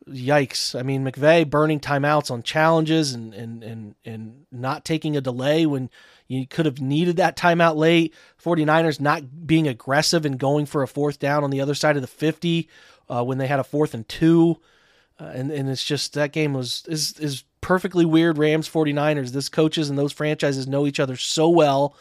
yikes. 0.08 0.78
I 0.78 0.82
mean, 0.82 1.04
McVay 1.04 1.48
burning 1.48 1.80
timeouts 1.80 2.30
on 2.30 2.42
challenges 2.42 3.12
and 3.12 3.34
and 3.34 3.62
and 3.62 3.94
and 4.04 4.46
not 4.50 4.84
taking 4.84 5.16
a 5.16 5.20
delay 5.20 5.66
when 5.66 5.90
you 6.26 6.46
could 6.46 6.66
have 6.66 6.80
needed 6.80 7.16
that 7.16 7.36
timeout 7.36 7.76
late. 7.76 8.14
49ers 8.42 9.00
not 9.00 9.46
being 9.46 9.68
aggressive 9.68 10.24
and 10.24 10.38
going 10.38 10.66
for 10.66 10.82
a 10.82 10.88
fourth 10.88 11.18
down 11.18 11.44
on 11.44 11.50
the 11.50 11.60
other 11.60 11.74
side 11.74 11.96
of 11.96 12.02
the 12.02 12.08
50 12.08 12.68
uh, 13.08 13.22
when 13.24 13.38
they 13.38 13.46
had 13.46 13.60
a 13.60 13.64
fourth 13.64 13.94
and 13.94 14.08
two. 14.08 14.60
Uh, 15.20 15.32
and 15.34 15.50
and 15.50 15.68
it's 15.68 15.84
just 15.84 16.14
that 16.14 16.32
game 16.32 16.54
was 16.54 16.84
is 16.88 17.18
is 17.18 17.44
perfectly 17.60 18.04
weird 18.04 18.36
Rams 18.36 18.68
49ers. 18.68 19.30
This 19.30 19.48
coaches 19.48 19.88
and 19.88 19.98
those 19.98 20.12
franchises 20.12 20.66
know 20.66 20.86
each 20.86 21.00
other 21.00 21.16
so 21.16 21.48
well. 21.48 21.96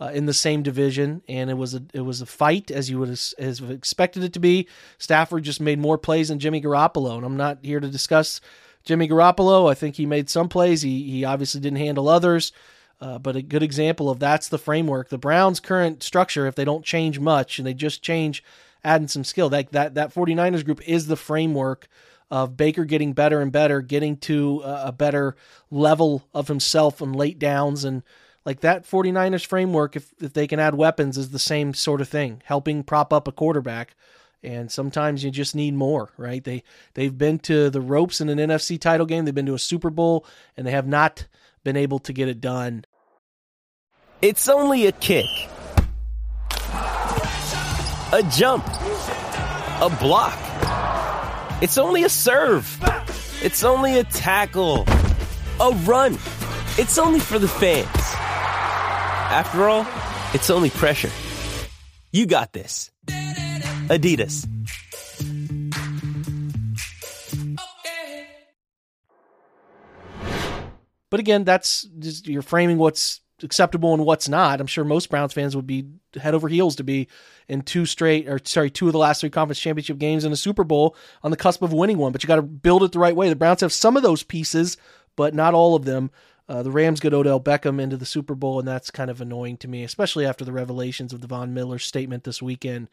Uh, 0.00 0.10
in 0.14 0.26
the 0.26 0.34
same 0.34 0.62
division, 0.62 1.22
and 1.28 1.50
it 1.50 1.54
was 1.54 1.74
a 1.74 1.82
it 1.92 2.02
was 2.02 2.20
a 2.20 2.26
fight 2.26 2.70
as 2.70 2.88
you 2.88 2.98
would 2.98 3.10
as 3.10 3.34
expected 3.38 4.22
it 4.22 4.32
to 4.32 4.40
be. 4.40 4.68
Stafford 4.98 5.42
just 5.42 5.60
made 5.60 5.78
more 5.78 5.98
plays 5.98 6.28
than 6.28 6.38
Jimmy 6.38 6.60
Garoppolo, 6.60 7.16
and 7.16 7.24
I'm 7.24 7.36
not 7.36 7.58
here 7.62 7.80
to 7.80 7.88
discuss 7.88 8.40
Jimmy 8.84 9.08
Garoppolo. 9.08 9.70
I 9.70 9.74
think 9.74 9.96
he 9.96 10.06
made 10.06 10.30
some 10.30 10.48
plays. 10.48 10.82
He 10.82 11.10
he 11.10 11.24
obviously 11.24 11.60
didn't 11.60 11.78
handle 11.78 12.08
others. 12.08 12.52
Uh, 13.00 13.16
but 13.16 13.36
a 13.36 13.42
good 13.42 13.62
example 13.62 14.10
of 14.10 14.18
that's 14.18 14.48
the 14.48 14.58
framework. 14.58 15.08
The 15.08 15.18
Browns' 15.18 15.60
current 15.60 16.02
structure, 16.02 16.48
if 16.48 16.56
they 16.56 16.64
don't 16.64 16.84
change 16.84 17.20
much 17.20 17.58
and 17.58 17.66
they 17.66 17.72
just 17.74 18.02
change 18.02 18.42
adding 18.82 19.06
some 19.06 19.22
skill, 19.24 19.48
that 19.50 19.70
that 19.72 19.94
that 19.94 20.14
49ers 20.14 20.64
group 20.64 20.86
is 20.88 21.06
the 21.06 21.16
framework 21.16 21.88
of 22.30 22.56
Baker 22.56 22.84
getting 22.84 23.12
better 23.12 23.40
and 23.40 23.50
better, 23.50 23.80
getting 23.80 24.16
to 24.18 24.62
a 24.64 24.92
better 24.92 25.34
level 25.70 26.24
of 26.34 26.48
himself 26.48 27.00
on 27.00 27.12
late 27.12 27.38
downs 27.38 27.84
and 27.84 28.02
like 28.44 28.60
that 28.60 28.84
49ers 28.84 29.44
framework 29.44 29.96
if 29.96 30.12
if 30.20 30.32
they 30.32 30.46
can 30.46 30.60
add 30.60 30.74
weapons 30.74 31.18
is 31.18 31.30
the 31.30 31.38
same 31.38 31.74
sort 31.74 32.00
of 32.00 32.08
thing, 32.08 32.42
helping 32.44 32.82
prop 32.82 33.12
up 33.12 33.28
a 33.28 33.32
quarterback. 33.32 33.94
And 34.40 34.70
sometimes 34.70 35.24
you 35.24 35.32
just 35.32 35.56
need 35.56 35.74
more, 35.74 36.10
right? 36.16 36.42
They 36.42 36.62
they've 36.94 37.16
been 37.16 37.40
to 37.40 37.70
the 37.70 37.80
ropes 37.80 38.20
in 38.20 38.28
an 38.28 38.38
NFC 38.38 38.80
title 38.80 39.06
game, 39.06 39.24
they've 39.24 39.34
been 39.34 39.46
to 39.46 39.54
a 39.54 39.58
Super 39.58 39.90
Bowl 39.90 40.24
and 40.56 40.66
they 40.66 40.70
have 40.70 40.86
not 40.86 41.26
been 41.64 41.76
able 41.76 41.98
to 42.00 42.12
get 42.12 42.28
it 42.28 42.40
done. 42.40 42.84
It's 44.22 44.48
only 44.48 44.86
a 44.86 44.92
kick. 44.92 45.26
A 48.10 48.22
jump. 48.32 48.66
A 48.66 49.96
block. 50.00 50.38
It's 51.62 51.76
only 51.76 52.04
a 52.04 52.08
serve. 52.08 52.66
It's 53.42 53.62
only 53.64 53.98
a 53.98 54.04
tackle. 54.04 54.84
A 55.60 55.70
run. 55.84 56.14
It's 56.78 56.96
only 56.96 57.20
for 57.20 57.38
the 57.38 57.48
fans. 57.48 57.88
After 59.30 59.68
all, 59.68 59.86
it's 60.32 60.48
only 60.48 60.70
pressure. 60.70 61.10
You 62.12 62.24
got 62.24 62.54
this. 62.54 62.90
Adidas. 63.06 64.48
But 71.10 71.20
again, 71.20 71.44
that's 71.44 71.82
just 71.98 72.26
you're 72.26 72.40
framing 72.40 72.78
what's 72.78 73.20
acceptable 73.42 73.92
and 73.92 74.06
what's 74.06 74.30
not. 74.30 74.60
I'm 74.60 74.66
sure 74.66 74.84
most 74.84 75.10
Browns 75.10 75.34
fans 75.34 75.54
would 75.54 75.66
be 75.66 75.86
head 76.18 76.34
over 76.34 76.48
heels 76.48 76.76
to 76.76 76.84
be 76.84 77.08
in 77.48 77.60
two 77.60 77.84
straight 77.84 78.28
or 78.28 78.40
sorry, 78.44 78.70
two 78.70 78.86
of 78.86 78.92
the 78.92 78.98
last 78.98 79.20
three 79.20 79.30
conference 79.30 79.60
championship 79.60 79.98
games 79.98 80.24
in 80.24 80.32
a 80.32 80.36
Super 80.36 80.64
Bowl 80.64 80.96
on 81.22 81.30
the 81.30 81.36
cusp 81.36 81.60
of 81.60 81.74
winning 81.74 81.98
one. 81.98 82.12
But 82.12 82.22
you 82.22 82.26
got 82.28 82.36
to 82.36 82.42
build 82.42 82.82
it 82.82 82.92
the 82.92 82.98
right 82.98 83.14
way. 83.14 83.28
The 83.28 83.36
Browns 83.36 83.60
have 83.60 83.74
some 83.74 83.96
of 83.96 84.02
those 84.02 84.22
pieces, 84.22 84.78
but 85.16 85.34
not 85.34 85.52
all 85.52 85.74
of 85.74 85.84
them. 85.84 86.10
Uh, 86.48 86.62
the 86.62 86.70
Rams 86.70 87.00
get 87.00 87.12
Odell 87.12 87.40
Beckham 87.40 87.80
into 87.80 87.96
the 87.96 88.06
Super 88.06 88.34
Bowl, 88.34 88.58
and 88.58 88.66
that's 88.66 88.90
kind 88.90 89.10
of 89.10 89.20
annoying 89.20 89.58
to 89.58 89.68
me, 89.68 89.84
especially 89.84 90.24
after 90.24 90.44
the 90.44 90.52
revelations 90.52 91.12
of 91.12 91.20
the 91.20 91.26
Von 91.26 91.52
Miller 91.52 91.78
statement 91.78 92.24
this 92.24 92.40
weekend. 92.40 92.88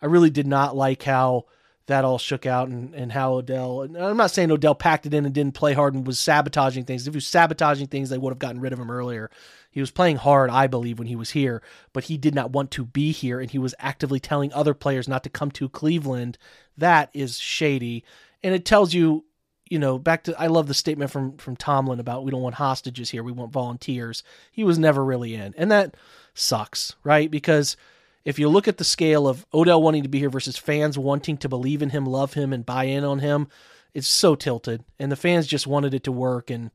I 0.00 0.06
really 0.06 0.30
did 0.30 0.46
not 0.46 0.76
like 0.76 1.02
how 1.02 1.46
that 1.86 2.04
all 2.04 2.18
shook 2.18 2.46
out 2.46 2.68
and, 2.68 2.94
and 2.94 3.10
how 3.10 3.34
Odell, 3.34 3.82
and 3.82 3.96
I'm 3.96 4.16
not 4.16 4.30
saying 4.30 4.52
Odell 4.52 4.76
packed 4.76 5.06
it 5.06 5.14
in 5.14 5.24
and 5.24 5.34
didn't 5.34 5.54
play 5.54 5.72
hard 5.72 5.94
and 5.94 6.06
was 6.06 6.20
sabotaging 6.20 6.84
things. 6.84 7.06
If 7.06 7.14
he 7.14 7.16
was 7.16 7.26
sabotaging 7.26 7.88
things, 7.88 8.08
they 8.08 8.18
would 8.18 8.30
have 8.30 8.38
gotten 8.38 8.60
rid 8.60 8.72
of 8.72 8.78
him 8.78 8.90
earlier. 8.90 9.30
He 9.70 9.80
was 9.80 9.90
playing 9.90 10.16
hard, 10.16 10.48
I 10.50 10.68
believe, 10.68 10.98
when 10.98 11.08
he 11.08 11.16
was 11.16 11.30
here, 11.30 11.60
but 11.92 12.04
he 12.04 12.16
did 12.16 12.34
not 12.36 12.52
want 12.52 12.70
to 12.72 12.84
be 12.84 13.10
here 13.10 13.40
and 13.40 13.50
he 13.50 13.58
was 13.58 13.74
actively 13.80 14.20
telling 14.20 14.52
other 14.52 14.74
players 14.74 15.08
not 15.08 15.24
to 15.24 15.30
come 15.30 15.50
to 15.52 15.68
Cleveland. 15.68 16.38
That 16.76 17.10
is 17.14 17.38
shady. 17.38 18.04
And 18.44 18.54
it 18.54 18.64
tells 18.64 18.94
you, 18.94 19.24
you 19.72 19.78
know, 19.78 19.98
back 19.98 20.24
to 20.24 20.38
I 20.38 20.48
love 20.48 20.68
the 20.68 20.74
statement 20.74 21.10
from 21.10 21.38
from 21.38 21.56
Tomlin 21.56 21.98
about 21.98 22.24
we 22.24 22.30
don't 22.30 22.42
want 22.42 22.56
hostages 22.56 23.08
here, 23.08 23.22
we 23.22 23.32
want 23.32 23.52
volunteers. 23.52 24.22
He 24.50 24.64
was 24.64 24.78
never 24.78 25.02
really 25.02 25.34
in. 25.34 25.54
And 25.56 25.70
that 25.70 25.96
sucks, 26.34 26.94
right? 27.04 27.30
Because 27.30 27.78
if 28.26 28.38
you 28.38 28.50
look 28.50 28.68
at 28.68 28.76
the 28.76 28.84
scale 28.84 29.26
of 29.26 29.46
Odell 29.54 29.82
wanting 29.82 30.02
to 30.02 30.10
be 30.10 30.18
here 30.18 30.28
versus 30.28 30.58
fans 30.58 30.98
wanting 30.98 31.38
to 31.38 31.48
believe 31.48 31.80
in 31.80 31.88
him, 31.88 32.04
love 32.04 32.34
him, 32.34 32.52
and 32.52 32.66
buy 32.66 32.84
in 32.84 33.02
on 33.02 33.20
him, 33.20 33.48
it's 33.94 34.06
so 34.06 34.34
tilted. 34.34 34.84
And 34.98 35.10
the 35.10 35.16
fans 35.16 35.46
just 35.46 35.66
wanted 35.66 35.94
it 35.94 36.04
to 36.04 36.12
work, 36.12 36.50
and 36.50 36.70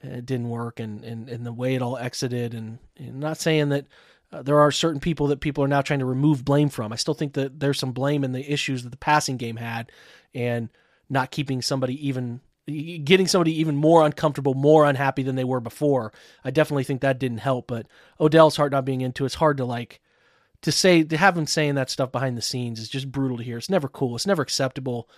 it 0.00 0.26
didn't 0.26 0.48
work. 0.48 0.80
And 0.80 1.04
and, 1.04 1.28
and 1.28 1.46
the 1.46 1.52
way 1.52 1.76
it 1.76 1.82
all 1.82 1.96
exited, 1.96 2.54
and, 2.54 2.80
and 2.96 3.20
not 3.20 3.38
saying 3.38 3.68
that 3.68 3.86
uh, 4.32 4.42
there 4.42 4.58
are 4.58 4.72
certain 4.72 5.00
people 5.00 5.28
that 5.28 5.38
people 5.38 5.62
are 5.62 5.68
now 5.68 5.80
trying 5.80 6.00
to 6.00 6.06
remove 6.06 6.44
blame 6.44 6.70
from. 6.70 6.92
I 6.92 6.96
still 6.96 7.14
think 7.14 7.34
that 7.34 7.60
there's 7.60 7.78
some 7.78 7.92
blame 7.92 8.24
in 8.24 8.32
the 8.32 8.52
issues 8.52 8.82
that 8.82 8.90
the 8.90 8.96
passing 8.96 9.36
game 9.36 9.58
had, 9.58 9.92
and 10.34 10.70
not 11.12 11.30
keeping 11.30 11.62
somebody 11.62 12.06
even 12.06 12.40
getting 12.66 13.26
somebody 13.26 13.58
even 13.58 13.76
more 13.76 14.04
uncomfortable, 14.04 14.54
more 14.54 14.84
unhappy 14.84 15.22
than 15.22 15.34
they 15.34 15.44
were 15.44 15.60
before. 15.60 16.12
I 16.44 16.50
definitely 16.50 16.84
think 16.84 17.00
that 17.00 17.18
didn't 17.18 17.38
help. 17.38 17.66
But 17.66 17.86
Odell's 18.20 18.56
heart 18.56 18.72
not 18.72 18.84
being 18.84 19.00
into 19.00 19.24
it's 19.24 19.34
hard 19.34 19.56
to 19.58 19.64
like 19.64 20.00
to 20.62 20.72
say 20.72 21.02
to 21.02 21.16
have 21.16 21.36
him 21.36 21.46
saying 21.46 21.74
that 21.74 21.90
stuff 21.90 22.12
behind 22.12 22.36
the 22.36 22.42
scenes 22.42 22.80
is 22.80 22.88
just 22.88 23.12
brutal 23.12 23.36
to 23.36 23.44
hear. 23.44 23.58
It's 23.58 23.70
never 23.70 23.88
cool. 23.88 24.16
It's 24.16 24.26
never 24.26 24.42
acceptable. 24.42 25.08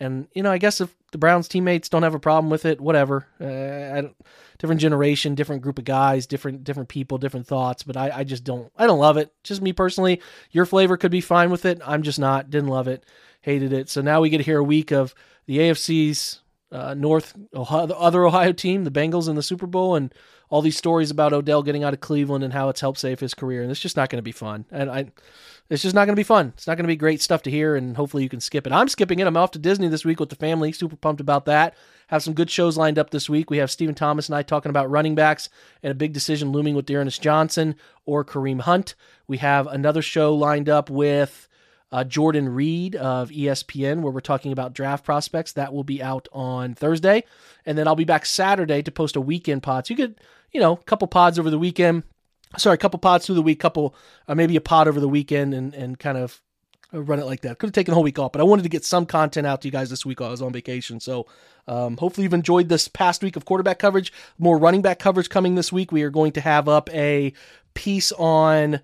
And 0.00 0.28
you 0.34 0.42
know, 0.42 0.50
I 0.50 0.58
guess 0.58 0.80
if 0.80 0.94
the 1.12 1.18
Browns 1.18 1.48
teammates 1.48 1.88
don't 1.88 2.02
have 2.02 2.14
a 2.14 2.20
problem 2.20 2.50
with 2.50 2.64
it, 2.64 2.80
whatever. 2.80 3.26
Uh, 3.40 4.10
different 4.58 4.80
generation, 4.80 5.34
different 5.34 5.62
group 5.62 5.78
of 5.78 5.84
guys, 5.84 6.26
different 6.26 6.64
different 6.64 6.88
people, 6.88 7.18
different 7.18 7.46
thoughts. 7.46 7.82
But 7.82 7.96
I, 7.96 8.10
I 8.10 8.24
just 8.24 8.44
don't. 8.44 8.72
I 8.76 8.86
don't 8.86 8.98
love 8.98 9.16
it. 9.16 9.32
Just 9.42 9.62
me 9.62 9.72
personally. 9.72 10.20
Your 10.50 10.66
flavor 10.66 10.96
could 10.96 11.10
be 11.10 11.20
fine 11.20 11.50
with 11.50 11.64
it. 11.64 11.80
I'm 11.84 12.02
just 12.02 12.18
not. 12.18 12.50
Didn't 12.50 12.70
love 12.70 12.88
it. 12.88 13.04
Hated 13.42 13.72
it. 13.72 13.88
So 13.88 14.00
now 14.00 14.20
we 14.20 14.30
get 14.30 14.38
to 14.38 14.44
hear 14.44 14.58
a 14.58 14.64
week 14.64 14.90
of 14.90 15.14
the 15.46 15.58
AFC's 15.58 16.40
uh, 16.74 16.94
North 16.94 17.34
Ohio, 17.54 17.86
the 17.86 17.96
other 17.96 18.24
Ohio 18.24 18.52
team, 18.52 18.84
the 18.84 18.90
Bengals 18.90 19.28
in 19.28 19.36
the 19.36 19.42
Super 19.42 19.66
Bowl, 19.66 19.94
and 19.94 20.12
all 20.50 20.60
these 20.60 20.76
stories 20.76 21.10
about 21.10 21.32
Odell 21.32 21.62
getting 21.62 21.84
out 21.84 21.94
of 21.94 22.00
Cleveland 22.00 22.44
and 22.44 22.52
how 22.52 22.68
it's 22.68 22.80
helped 22.80 22.98
save 22.98 23.20
his 23.20 23.32
career. 23.32 23.62
And 23.62 23.70
it's 23.70 23.80
just 23.80 23.96
not 23.96 24.10
going 24.10 24.18
to 24.18 24.22
be 24.22 24.32
fun. 24.32 24.66
And 24.70 24.90
I, 24.90 25.06
it's 25.70 25.82
just 25.82 25.94
not 25.94 26.04
going 26.04 26.14
to 26.14 26.20
be 26.20 26.24
fun. 26.24 26.52
It's 26.54 26.66
not 26.66 26.76
going 26.76 26.84
to 26.84 26.92
be 26.92 26.96
great 26.96 27.22
stuff 27.22 27.42
to 27.42 27.50
hear. 27.50 27.76
And 27.76 27.96
hopefully 27.96 28.22
you 28.22 28.28
can 28.28 28.40
skip 28.40 28.66
it. 28.66 28.72
I'm 28.72 28.88
skipping 28.88 29.20
it. 29.20 29.26
I'm 29.26 29.36
off 29.36 29.52
to 29.52 29.58
Disney 29.58 29.88
this 29.88 30.04
week 30.04 30.20
with 30.20 30.28
the 30.28 30.36
family. 30.36 30.72
Super 30.72 30.96
pumped 30.96 31.20
about 31.20 31.46
that. 31.46 31.74
Have 32.08 32.22
some 32.22 32.34
good 32.34 32.50
shows 32.50 32.76
lined 32.76 32.98
up 32.98 33.10
this 33.10 33.30
week. 33.30 33.50
We 33.50 33.58
have 33.58 33.70
Stephen 33.70 33.94
Thomas 33.94 34.28
and 34.28 34.36
I 34.36 34.42
talking 34.42 34.70
about 34.70 34.90
running 34.90 35.14
backs 35.14 35.48
and 35.82 35.90
a 35.90 35.94
big 35.94 36.12
decision 36.12 36.52
looming 36.52 36.74
with 36.74 36.86
D'Ernest 36.86 37.22
Johnson 37.22 37.76
or 38.04 38.24
Kareem 38.24 38.60
Hunt. 38.60 38.94
We 39.26 39.38
have 39.38 39.66
another 39.66 40.02
show 40.02 40.34
lined 40.34 40.68
up 40.68 40.90
with 40.90 41.48
uh, 41.94 42.02
Jordan 42.02 42.48
Reid 42.48 42.96
of 42.96 43.30
ESPN, 43.30 44.00
where 44.00 44.12
we're 44.12 44.18
talking 44.18 44.50
about 44.50 44.72
draft 44.72 45.04
prospects. 45.04 45.52
That 45.52 45.72
will 45.72 45.84
be 45.84 46.02
out 46.02 46.26
on 46.32 46.74
Thursday. 46.74 47.22
And 47.64 47.78
then 47.78 47.86
I'll 47.86 47.94
be 47.94 48.04
back 48.04 48.26
Saturday 48.26 48.82
to 48.82 48.90
post 48.90 49.14
a 49.14 49.20
weekend 49.20 49.62
pod. 49.62 49.86
So 49.86 49.94
you 49.94 49.96
could, 49.96 50.20
you 50.50 50.60
know, 50.60 50.72
a 50.72 50.82
couple 50.82 51.06
pods 51.06 51.38
over 51.38 51.50
the 51.50 51.58
weekend. 51.58 52.02
Sorry, 52.58 52.74
a 52.74 52.78
couple 52.78 52.98
pods 52.98 53.26
through 53.26 53.36
the 53.36 53.42
week, 53.42 53.60
couple, 53.60 53.94
uh, 54.26 54.34
maybe 54.34 54.56
a 54.56 54.60
pod 54.60 54.88
over 54.88 54.98
the 54.98 55.08
weekend 55.08 55.54
and, 55.54 55.72
and 55.72 55.96
kind 55.96 56.18
of 56.18 56.42
run 56.90 57.20
it 57.20 57.26
like 57.26 57.42
that. 57.42 57.60
Could 57.60 57.68
have 57.68 57.74
taken 57.74 57.92
the 57.92 57.94
whole 57.94 58.02
week 58.02 58.18
off, 58.18 58.32
but 58.32 58.40
I 58.40 58.44
wanted 58.44 58.64
to 58.64 58.68
get 58.68 58.84
some 58.84 59.06
content 59.06 59.46
out 59.46 59.62
to 59.62 59.68
you 59.68 59.72
guys 59.72 59.88
this 59.88 60.04
week 60.04 60.18
while 60.18 60.30
I 60.30 60.32
was 60.32 60.42
on 60.42 60.52
vacation. 60.52 60.98
So 60.98 61.28
um, 61.68 61.96
hopefully 61.96 62.24
you've 62.24 62.34
enjoyed 62.34 62.68
this 62.68 62.88
past 62.88 63.22
week 63.22 63.36
of 63.36 63.44
quarterback 63.44 63.78
coverage. 63.78 64.12
More 64.36 64.58
running 64.58 64.82
back 64.82 64.98
coverage 64.98 65.28
coming 65.28 65.54
this 65.54 65.72
week. 65.72 65.92
We 65.92 66.02
are 66.02 66.10
going 66.10 66.32
to 66.32 66.40
have 66.40 66.68
up 66.68 66.90
a 66.92 67.32
piece 67.74 68.10
on 68.10 68.80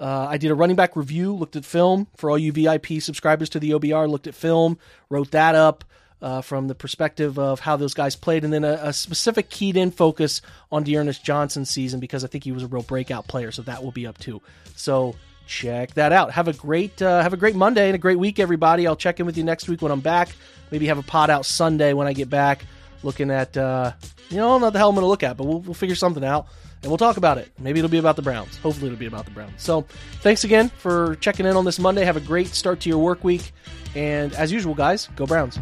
uh, 0.00 0.26
I 0.28 0.36
did 0.36 0.50
a 0.50 0.54
running 0.54 0.76
back 0.76 0.96
review, 0.96 1.34
looked 1.34 1.56
at 1.56 1.64
film 1.64 2.06
for 2.16 2.30
all 2.30 2.38
you 2.38 2.52
VIP 2.52 3.00
subscribers 3.00 3.48
to 3.50 3.60
the 3.60 3.70
OBR, 3.70 4.08
looked 4.08 4.26
at 4.26 4.34
film, 4.34 4.78
wrote 5.08 5.32
that 5.32 5.54
up 5.54 5.84
uh, 6.22 6.40
from 6.40 6.68
the 6.68 6.74
perspective 6.74 7.38
of 7.38 7.60
how 7.60 7.76
those 7.76 7.94
guys 7.94 8.16
played, 8.16 8.44
and 8.44 8.52
then 8.52 8.64
a, 8.64 8.78
a 8.82 8.92
specific 8.92 9.50
keyed 9.50 9.76
in 9.76 9.90
focus 9.90 10.40
on 10.70 10.84
D'Ernest 10.84 11.24
Johnson's 11.24 11.70
season 11.70 12.00
because 12.00 12.24
I 12.24 12.28
think 12.28 12.44
he 12.44 12.52
was 12.52 12.62
a 12.62 12.66
real 12.66 12.82
breakout 12.82 13.26
player, 13.26 13.50
so 13.50 13.62
that 13.62 13.82
will 13.82 13.92
be 13.92 14.06
up 14.06 14.18
too. 14.18 14.40
So 14.76 15.16
check 15.46 15.94
that 15.94 16.12
out. 16.12 16.32
Have 16.32 16.48
a 16.48 16.52
great 16.52 17.00
uh, 17.02 17.22
have 17.22 17.32
a 17.32 17.36
great 17.36 17.56
Monday 17.56 17.86
and 17.86 17.94
a 17.94 17.98
great 17.98 18.18
week, 18.18 18.38
everybody. 18.38 18.86
I'll 18.86 18.96
check 18.96 19.18
in 19.18 19.26
with 19.26 19.36
you 19.36 19.44
next 19.44 19.68
week 19.68 19.82
when 19.82 19.90
I'm 19.90 20.00
back. 20.00 20.28
Maybe 20.70 20.86
have 20.86 20.98
a 20.98 21.02
pot 21.02 21.30
out 21.30 21.46
Sunday 21.46 21.92
when 21.92 22.06
I 22.06 22.12
get 22.12 22.30
back, 22.30 22.64
looking 23.02 23.30
at 23.30 23.56
uh, 23.56 23.92
you 24.28 24.36
know, 24.36 24.46
I 24.46 24.50
don't 24.50 24.60
know 24.60 24.66
what 24.66 24.72
the 24.74 24.78
hell 24.78 24.90
I'm 24.90 24.94
going 24.94 25.04
to 25.04 25.08
look 25.08 25.22
at, 25.22 25.36
but 25.36 25.44
we'll, 25.44 25.60
we'll 25.60 25.74
figure 25.74 25.96
something 25.96 26.24
out 26.24 26.46
and 26.82 26.90
we'll 26.90 26.98
talk 26.98 27.16
about 27.16 27.38
it. 27.38 27.50
Maybe 27.58 27.78
it'll 27.78 27.90
be 27.90 27.98
about 27.98 28.16
the 28.16 28.22
Browns. 28.22 28.56
Hopefully, 28.58 28.86
it'll 28.86 28.98
be 28.98 29.06
about 29.06 29.24
the 29.24 29.30
Browns. 29.32 29.62
So, 29.62 29.82
thanks 30.20 30.44
again 30.44 30.68
for 30.68 31.16
checking 31.16 31.46
in 31.46 31.56
on 31.56 31.64
this 31.64 31.78
Monday. 31.78 32.04
Have 32.04 32.16
a 32.16 32.20
great 32.20 32.48
start 32.48 32.80
to 32.80 32.88
your 32.88 32.98
work 32.98 33.24
week. 33.24 33.52
And 33.94 34.34
as 34.34 34.52
usual, 34.52 34.74
guys, 34.74 35.08
go 35.16 35.26
Browns. 35.26 35.58